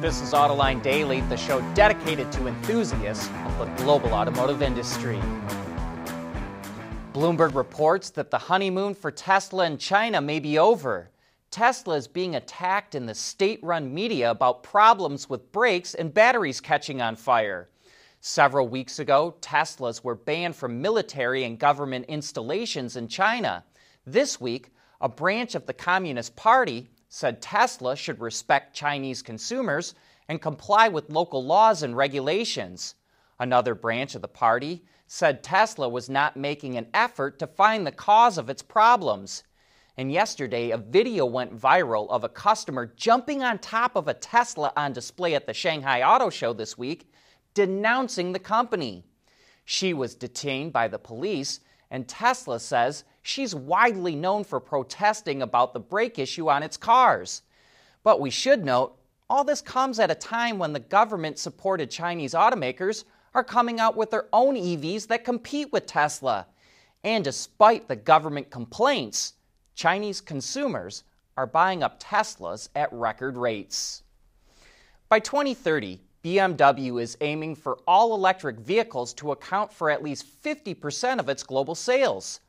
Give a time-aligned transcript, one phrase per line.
[0.00, 5.20] This is Autoline Daily, the show dedicated to enthusiasts of the global automotive industry.
[7.12, 11.10] Bloomberg reports that the honeymoon for Tesla in China may be over.
[11.50, 16.62] Tesla is being attacked in the state run media about problems with brakes and batteries
[16.62, 17.68] catching on fire.
[18.22, 23.62] Several weeks ago, Teslas were banned from military and government installations in China.
[24.06, 24.70] This week,
[25.02, 29.94] a branch of the Communist Party said Tesla should respect Chinese consumers
[30.28, 32.94] and comply with local laws and regulations.
[33.40, 37.90] Another branch of the party said Tesla was not making an effort to find the
[37.90, 39.42] cause of its problems.
[39.96, 44.72] And yesterday, a video went viral of a customer jumping on top of a Tesla
[44.76, 47.12] on display at the Shanghai Auto Show this week,
[47.54, 49.04] denouncing the company.
[49.64, 51.58] She was detained by the police,
[51.90, 57.42] and Tesla says she's widely known for protesting about the brake issue on its cars.
[58.02, 58.98] But we should note,
[59.28, 63.96] all this comes at a time when the government supported Chinese automakers are coming out
[63.96, 66.46] with their own EVs that compete with Tesla.
[67.04, 69.34] And despite the government complaints,
[69.76, 71.04] Chinese consumers
[71.36, 74.02] are buying up Teslas at record rates.
[75.08, 81.18] By 2030, BMW is aiming for all electric vehicles to account for at least 50%
[81.18, 82.40] of its global sales.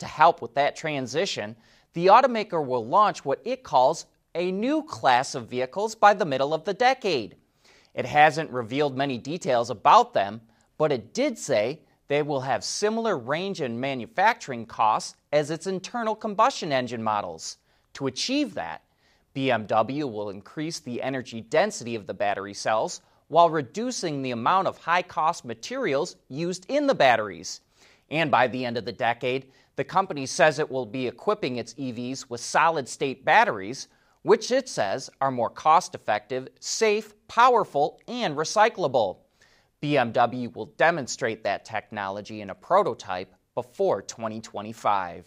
[0.00, 1.56] To help with that transition,
[1.92, 6.54] the automaker will launch what it calls a new class of vehicles by the middle
[6.54, 7.36] of the decade.
[7.94, 10.40] It hasn't revealed many details about them,
[10.78, 16.14] but it did say they will have similar range and manufacturing costs as its internal
[16.14, 17.58] combustion engine models.
[17.94, 18.82] To achieve that,
[19.34, 24.78] BMW will increase the energy density of the battery cells while reducing the amount of
[24.78, 27.60] high cost materials used in the batteries.
[28.10, 31.74] And by the end of the decade, the company says it will be equipping its
[31.74, 33.88] EVs with solid state batteries,
[34.22, 39.18] which it says are more cost effective, safe, powerful, and recyclable.
[39.82, 45.26] BMW will demonstrate that technology in a prototype before 2025.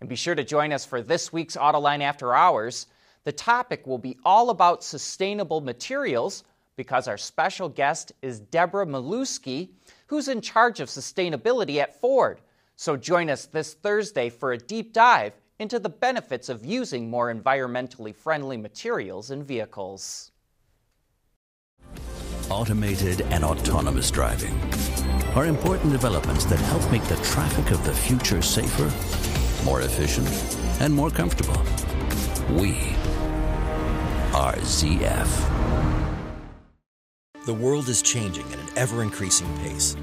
[0.00, 2.88] And be sure to join us for this week's Autoline After Hours.
[3.22, 6.42] The topic will be all about sustainable materials
[6.74, 9.68] because our special guest is Deborah Mielewski,
[10.08, 12.40] who's in charge of sustainability at Ford.
[12.82, 17.32] So join us this Thursday for a deep dive into the benefits of using more
[17.32, 20.32] environmentally friendly materials in vehicles.
[22.50, 24.60] Automated and autonomous driving
[25.36, 28.90] are important developments that help make the traffic of the future safer,
[29.64, 30.28] more efficient,
[30.80, 31.62] and more comfortable.
[32.50, 32.96] We
[34.34, 35.30] are ZF.
[37.46, 39.94] The world is changing at an ever increasing pace.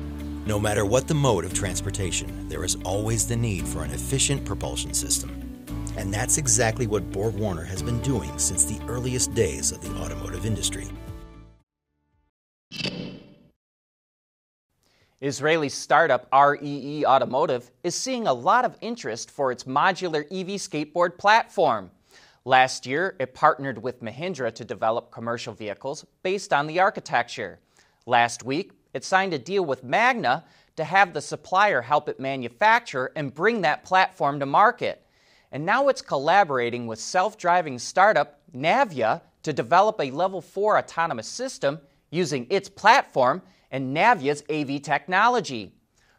[0.50, 4.44] No matter what the mode of transportation, there is always the need for an efficient
[4.46, 5.30] propulsion system.
[5.96, 9.92] And that's exactly what Borg Warner has been doing since the earliest days of the
[10.02, 10.88] automotive industry.
[15.22, 21.20] Israeli startup REE Automotive is seeing a lot of interest for its modular EV skateboard
[21.20, 21.92] platform.
[22.44, 27.60] Last year, it partnered with Mahindra to develop commercial vehicles based on the architecture.
[28.08, 30.44] Last week, it signed a deal with Magna
[30.76, 35.06] to have the supplier help it manufacture and bring that platform to market.
[35.54, 41.30] And now it's collaborating with self driving startup Navya to develop a level 4 autonomous
[41.30, 41.80] system
[42.10, 45.72] using its platform and Navya's AV technology.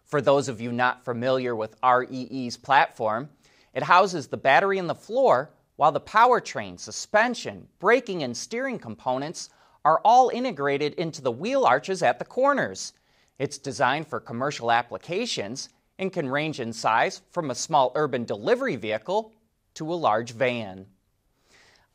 [0.06, 3.28] For those of you not familiar with REE's platform,
[3.74, 9.50] it houses the battery in the floor while the powertrain, suspension, braking, and steering components
[9.84, 12.92] are all integrated into the wheel arches at the corners.
[13.38, 18.76] It's designed for commercial applications and can range in size from a small urban delivery
[18.76, 19.32] vehicle
[19.74, 20.86] to a large van.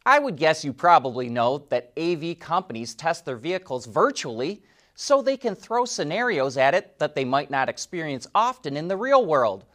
[0.05, 4.61] I would guess you probably know that AV companies test their vehicles virtually
[4.93, 8.97] so they can throw scenarios at it that they might not experience often in the
[8.97, 9.65] real world.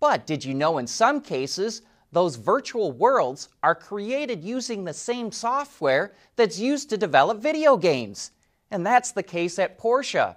[0.00, 5.32] But did you know in some cases, those virtual worlds are created using the same
[5.32, 8.30] software that's used to develop video games.
[8.70, 10.36] And that's the case at Porsche.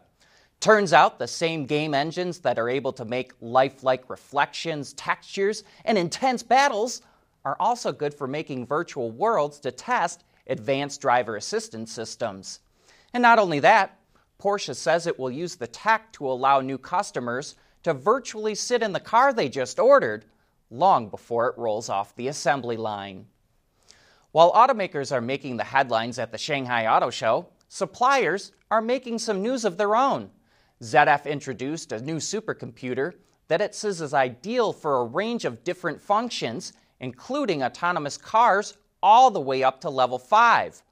[0.59, 5.97] Turns out the same game engines that are able to make lifelike reflections, textures, and
[5.97, 7.01] intense battles
[7.45, 12.59] are also good for making virtual worlds to test advanced driver assistance systems.
[13.13, 13.97] And not only that,
[14.39, 18.91] Porsche says it will use the tech to allow new customers to virtually sit in
[18.91, 20.25] the car they just ordered
[20.69, 23.25] long before it rolls off the assembly line.
[24.31, 29.42] While automakers are making the headlines at the Shanghai Auto Show, suppliers are making some
[29.42, 30.30] news of their own.
[30.83, 33.13] ZF introduced a new supercomputer
[33.48, 39.31] that it says is ideal for a range of different functions, including autonomous cars all
[39.31, 40.83] the way up to level 5.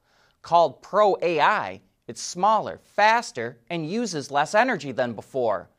[0.42, 5.70] Called Pro AI, it's smaller, faster, and uses less energy than before.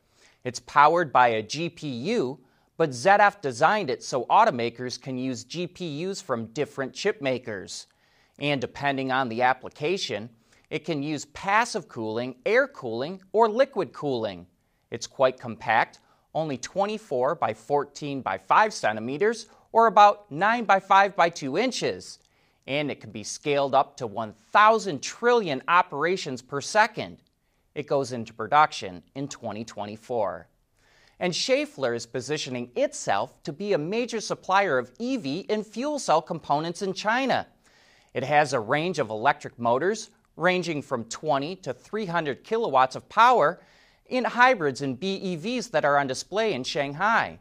[0.43, 2.37] It's powered by a GPU,
[2.79, 7.87] but ZF designed it so automakers can use GPUs from different chip makers.
[8.39, 10.29] And depending on the application,
[10.69, 14.47] it can use passive cooling, air cooling, or liquid cooling.
[14.91, 15.99] It's quite compact,
[16.33, 22.19] only 24 by 14 by 5 centimeters, or about 9 by 5 by 2 inches.
[22.65, 27.17] And it can be scaled up to 1,000 trillion operations per second.
[27.75, 30.47] It goes into production in 2024.
[31.19, 36.21] And Schaeffler is positioning itself to be a major supplier of EV and fuel cell
[36.21, 37.45] components in China.
[38.13, 43.59] It has a range of electric motors ranging from 20 to 300 kilowatts of power
[44.07, 47.37] in hybrids and BEVs that are on display in Shanghai.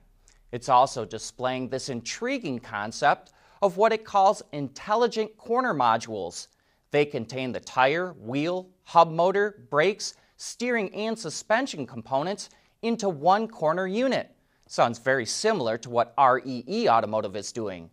[0.51, 3.33] It's also displaying this intriguing concept
[3.63, 6.49] of what it calls intelligent corner modules.
[6.91, 12.51] They contain the tire, wheel, hub motor, brakes, steering, and suspension components
[12.83, 14.35] into one corner unit.
[14.67, 17.91] Sounds very similar to what REE Automotive is doing.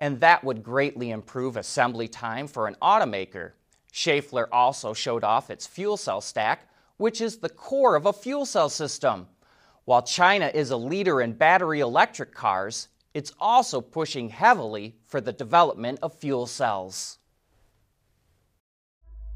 [0.00, 3.52] And that would greatly improve assembly time for an automaker.
[3.92, 8.44] Schaeffler also showed off its fuel cell stack, which is the core of a fuel
[8.44, 9.28] cell system.
[9.84, 15.32] While China is a leader in battery electric cars, it's also pushing heavily for the
[15.32, 17.18] development of fuel cells.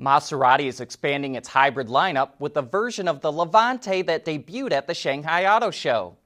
[0.00, 4.88] Maserati is expanding its hybrid lineup with a version of the Levante that debuted at
[4.88, 6.16] the Shanghai Auto Show.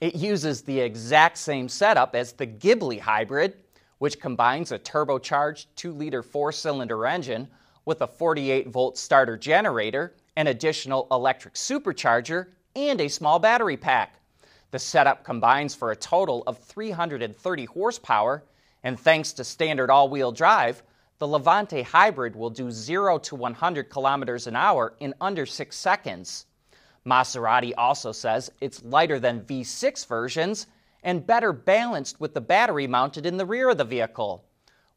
[0.00, 3.56] It uses the exact same setup as the Ghibli hybrid,
[3.98, 7.48] which combines a turbocharged 2 liter four cylinder engine
[7.84, 14.20] with a 48 volt starter generator, an additional electric supercharger, and a small battery pack.
[14.70, 18.44] The setup combines for a total of 330 horsepower,
[18.84, 20.82] and thanks to standard all wheel drive,
[21.18, 26.46] the Levante Hybrid will do 0 to 100 kilometers an hour in under 6 seconds.
[27.06, 30.66] Maserati also says it's lighter than V6 versions
[31.02, 34.44] and better balanced with the battery mounted in the rear of the vehicle.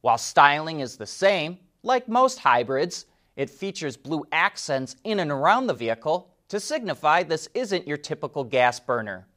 [0.01, 3.05] While styling is the same, like most hybrids,
[3.35, 8.43] it features blue accents in and around the vehicle to signify this isn't your typical
[8.43, 9.27] gas burner.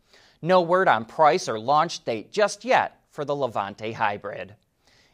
[0.41, 4.57] No word on price or launch date just yet for the Levante Hybrid.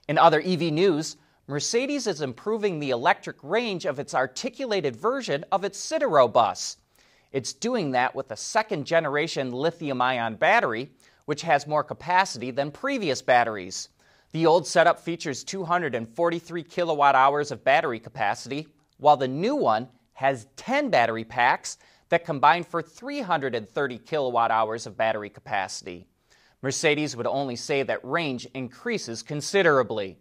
[0.09, 1.17] In other EV news,
[1.51, 6.77] Mercedes is improving the electric range of its articulated version of its Citaro bus.
[7.33, 10.91] It's doing that with a second generation lithium ion battery,
[11.25, 13.89] which has more capacity than previous batteries.
[14.33, 18.69] The old setup features 243 kilowatt hours of battery capacity,
[18.99, 21.79] while the new one has 10 battery packs
[22.11, 26.07] that combine for 330 kilowatt hours of battery capacity.
[26.61, 30.19] Mercedes would only say that range increases considerably.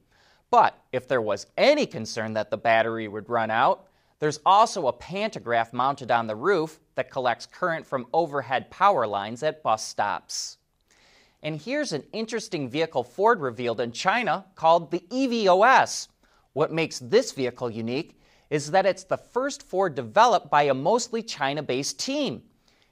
[0.49, 3.87] But if there was any concern that the battery would run out,
[4.19, 9.43] there's also a pantograph mounted on the roof that collects current from overhead power lines
[9.43, 10.57] at bus stops.
[11.43, 16.07] And here's an interesting vehicle Ford revealed in China called the EVOS.
[16.53, 18.19] What makes this vehicle unique
[18.49, 22.41] is that it's the first Ford developed by a mostly China based team.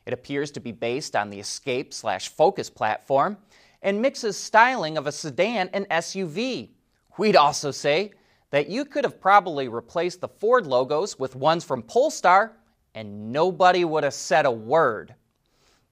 [0.05, 3.37] It appears to be based on the Escape slash Focus platform
[3.81, 6.69] and mixes styling of a sedan and SUV.
[7.17, 8.11] We'd also say
[8.49, 12.53] that you could have probably replaced the Ford logos with ones from Polestar
[12.93, 15.13] and nobody would have said a word.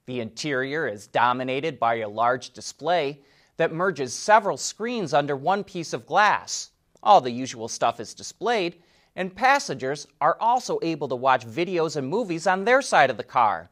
[0.06, 3.20] The interior is dominated by a large display
[3.56, 6.70] that merges several screens under one piece of glass.
[7.02, 8.82] All the usual stuff is displayed,
[9.16, 13.22] and passengers are also able to watch videos and movies on their side of the
[13.22, 13.70] car.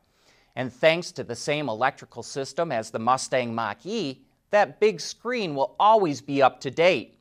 [0.55, 5.55] And thanks to the same electrical system as the Mustang Mach E, that big screen
[5.55, 7.19] will always be up to date.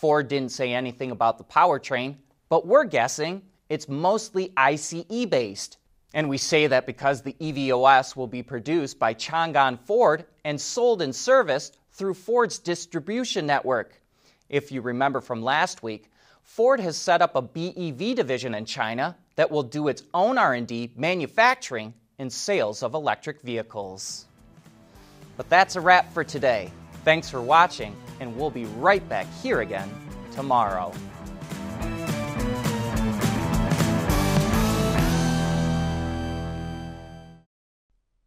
[0.00, 2.16] Ford didn't say anything about the powertrain,
[2.48, 5.76] but we're guessing it's mostly ICE based.
[6.14, 11.02] And we say that because the EVOS will be produced by Changan Ford and sold
[11.02, 14.00] and serviced through Ford's distribution network.
[14.48, 16.10] If you remember from last week,
[16.44, 20.92] Ford has set up a BEV division in China that will do its own R&D,
[20.96, 24.24] manufacturing, and sales of electric vehicles.
[25.36, 26.72] But that's a wrap for today.
[27.04, 29.90] Thanks for watching, and we'll be right back here again
[30.30, 30.92] tomorrow.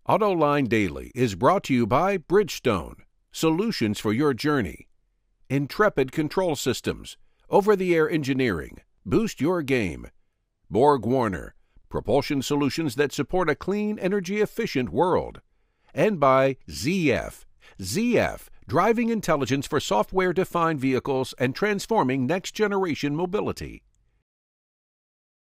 [0.07, 2.95] AutoLine Daily is brought to you by Bridgestone,
[3.31, 4.89] solutions for your journey.
[5.49, 7.15] Intrepid Control Systems,
[7.49, 10.07] over the air engineering, boost your game.
[10.69, 11.55] Borg Warner,
[11.87, 15.39] propulsion solutions that support a clean, energy efficient world.
[15.93, 17.45] And by ZF.
[17.79, 23.83] ZF, driving intelligence for software defined vehicles and transforming next generation mobility.